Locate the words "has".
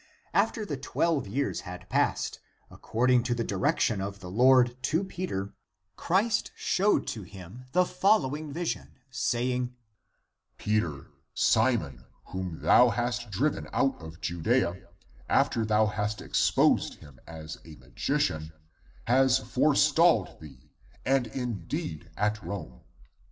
19.05-19.37